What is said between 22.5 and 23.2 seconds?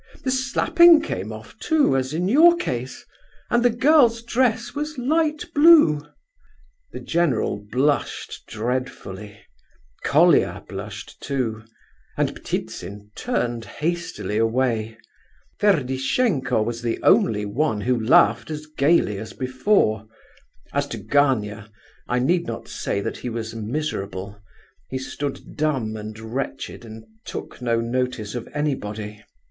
say that